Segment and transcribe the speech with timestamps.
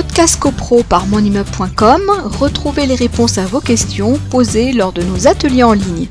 [0.00, 2.02] Podcast CoPro par monimmeuble.com,
[2.38, 6.06] retrouvez les réponses à vos questions posées lors de nos ateliers en ligne.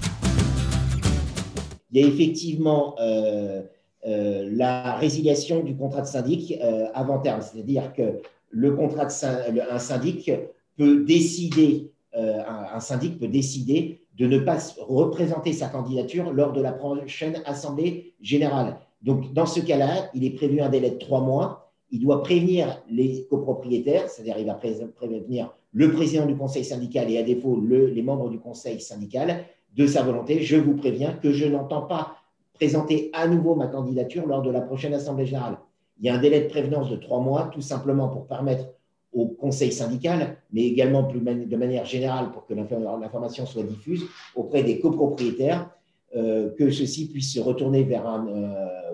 [1.92, 3.62] Il y a effectivement euh,
[4.05, 8.20] euh, la résiliation du contrat de syndic euh, avant terme, c'est-à-dire que
[8.50, 10.31] le contrat de un syndic
[10.75, 16.73] peut décider, un, syndic peut décider de ne pas représenter sa candidature lors de la
[16.73, 18.79] prochaine assemblée générale.
[19.01, 21.66] Donc, dans ce cas-là, il est prévu un délai de trois mois.
[21.91, 27.18] Il doit prévenir les copropriétaires, c'est-à-dire il va prévenir le président du conseil syndical et
[27.18, 29.45] à défaut les membres du conseil syndical
[29.75, 30.42] de sa volonté.
[30.42, 32.17] Je vous préviens que je n'entends pas
[32.53, 35.58] présenter à nouveau ma candidature lors de la prochaine assemblée générale.
[36.00, 38.66] Il y a un délai de prévenance de trois mois, tout simplement pour permettre
[39.14, 44.03] au conseil syndical, mais également de manière générale pour que l'information soit diffuse
[44.36, 45.69] auprès des copropriétaires,
[46.16, 48.88] euh, que ceux-ci puissent se retourner vers un, euh,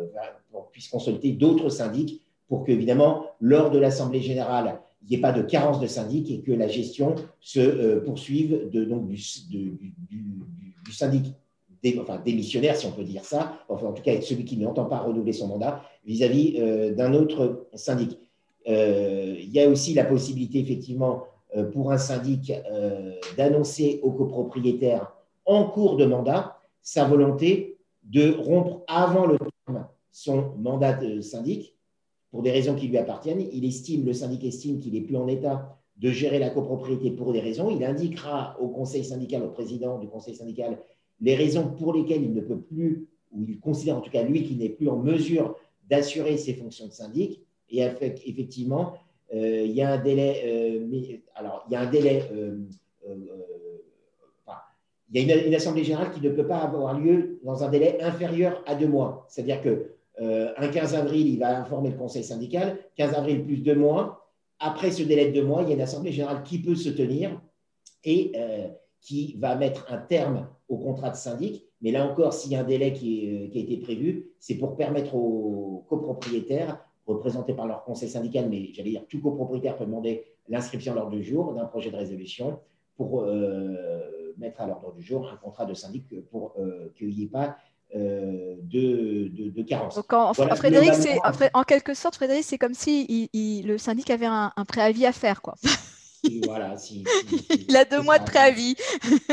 [0.71, 2.21] puissent consulter d'autres syndics
[2.53, 6.41] pour qu'évidemment, lors de l'Assemblée générale, il n'y ait pas de carence de syndic et
[6.41, 9.17] que la gestion se euh, poursuive de, donc, du,
[10.91, 11.33] syndic
[11.99, 14.99] enfin, démissionnaire, si on peut dire ça, enfin, en tout cas celui qui n'entend pas
[14.99, 18.19] renouveler son mandat vis-à-vis d'un autre syndic.
[18.67, 21.23] Euh, il y a aussi la possibilité, effectivement,
[21.57, 25.11] euh, pour un syndic euh, d'annoncer aux copropriétaires
[25.45, 31.75] en cours de mandat sa volonté de rompre avant le terme son mandat de syndic
[32.33, 33.45] pour des raisons qui lui appartiennent.
[33.53, 37.31] Il estime, le syndic estime qu'il n'est plus en état de gérer la copropriété pour
[37.31, 37.69] des raisons.
[37.69, 40.79] Il indiquera au conseil syndical, au président du conseil syndical,
[41.21, 44.41] les raisons pour lesquelles il ne peut plus, ou il considère en tout cas lui
[44.41, 45.55] qu'il n'est plus en mesure
[45.87, 47.39] d'assurer ses fonctions de syndic.
[47.69, 47.83] Et
[48.25, 48.93] effectivement,
[49.35, 52.57] euh, il y a un délai, euh, alors il y a un délai, euh,
[55.13, 58.01] il y a une, assemblée générale qui ne peut pas avoir lieu dans un délai
[58.01, 59.27] inférieur à deux mois.
[59.29, 63.75] C'est-à-dire que un 15 avril, il va informer le conseil syndical, 15 avril plus deux
[63.75, 64.29] mois.
[64.59, 66.89] Après ce délai de deux mois, il y a une assemblée générale qui peut se
[66.89, 67.41] tenir
[68.03, 68.31] et
[69.01, 71.65] qui va mettre un terme au contrat de syndic.
[71.81, 74.75] Mais là encore, s'il y a un délai qui, qui a été prévu, c'est pour
[74.75, 80.23] permettre aux copropriétaires représentés par leur conseil syndical, mais j'allais dire tout copropriétaire peut demander
[80.47, 82.59] l'inscription à l'ordre du jour d'un projet de résolution
[82.95, 87.23] pour euh, mettre à l'ordre du jour un contrat de syndic pour euh, qu'il n'y
[87.23, 87.57] ait pas
[87.95, 89.95] euh, de, de, carence.
[89.95, 90.93] Donc en, Frédéric,
[91.53, 95.41] en, quelque sorte, Frédéric, c'est comme si il, le syndic avait un, préavis à faire.
[95.41, 95.55] Quoi.
[96.45, 97.03] voilà, si,
[97.69, 98.75] il a deux mois de préavis.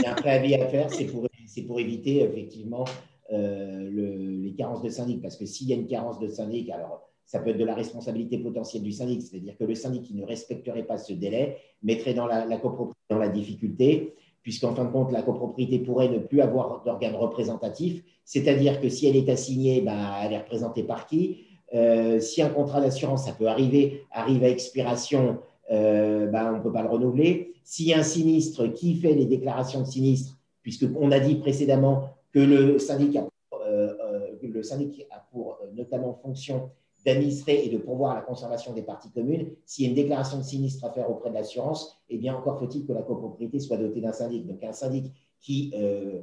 [0.05, 1.27] Un préavis à faire, c'est pour,
[1.67, 2.85] pour éviter effectivement
[3.31, 5.23] le, les carences de syndic.
[5.23, 7.77] Parce que s'il y a une carence de syndic, alors ça peut être de la
[7.77, 12.13] responsabilité potentielle du syndic, c'est-à-dire que le syndic qui ne respecterait pas ce délai mettrait
[12.13, 16.41] dans la, copropriété dans la difficulté, puisqu'en fin de compte, la copropriété pourrait ne plus
[16.41, 21.45] avoir d'organe représentatif, c'est-à-dire que si elle est assignée, bah, elle est représentée par qui?
[21.75, 25.39] Euh, Si un contrat d'assurance, ça peut arriver, arrive à expiration,
[25.71, 27.53] euh, bah, on ne peut pas le renouveler.
[27.65, 32.11] S'il y a un sinistre qui fait les déclarations de sinistre, puisqu'on a dit précédemment
[32.33, 33.29] que le syndic a,
[33.67, 33.95] euh,
[34.43, 36.71] le syndic a pour notamment fonction
[37.05, 40.43] d'administrer et de pourvoir la conservation des parties communes, s'il y a une déclaration de
[40.43, 44.01] sinistre à faire auprès de l'assurance, eh bien encore faut-il que la copropriété soit dotée
[44.01, 44.47] d'un syndic.
[44.47, 46.21] Donc un syndic qui euh,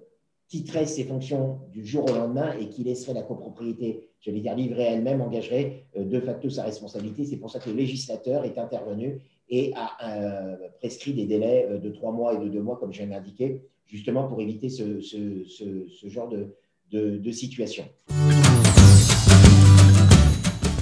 [0.48, 4.56] quitterait ses fonctions du jour au lendemain et qui laisserait la copropriété, je vais dire
[4.56, 7.26] livrée elle-même, engagerait euh, de facto sa responsabilité.
[7.26, 11.90] C'est pour ça que le législateur est intervenu et a euh, prescrit des délais de
[11.90, 15.00] trois mois et de deux mois, comme je viens d'indiquer, justement pour éviter ce,
[16.08, 17.86] genre de situation.